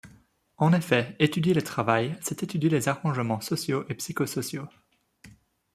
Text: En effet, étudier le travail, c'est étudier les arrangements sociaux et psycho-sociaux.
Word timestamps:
En 0.57 0.73
effet, 0.73 1.15
étudier 1.19 1.53
le 1.53 1.61
travail, 1.61 2.17
c'est 2.21 2.41
étudier 2.41 2.71
les 2.71 2.87
arrangements 2.87 3.39
sociaux 3.39 3.85
et 3.87 3.93
psycho-sociaux. 3.93 4.67